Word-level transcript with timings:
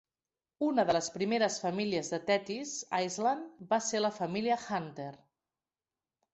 Una 0.67 0.85
de 0.89 0.95
les 0.95 1.09
primeres 1.17 1.57
famílies 1.65 2.09
de 2.15 2.21
Thetis 2.31 2.73
Island 3.09 3.71
va 3.75 3.81
ser 3.91 4.03
la 4.05 4.13
família 4.19 4.61
Hunter. 4.67 5.11